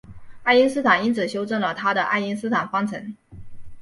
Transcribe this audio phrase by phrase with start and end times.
[0.41, 3.15] 爱因斯坦因此修正了他的爱因斯坦方程。